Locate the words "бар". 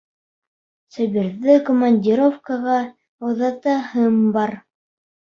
4.41-4.61